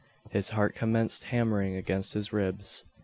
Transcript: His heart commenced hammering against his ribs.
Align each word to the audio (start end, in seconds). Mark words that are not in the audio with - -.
His 0.31 0.49
heart 0.49 0.73
commenced 0.73 1.25
hammering 1.25 1.75
against 1.75 2.15
his 2.15 2.33
ribs. 2.33 2.85